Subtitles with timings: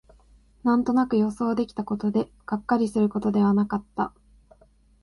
[0.63, 4.11] なんとなく予想できたことで、がっかりすることではなかった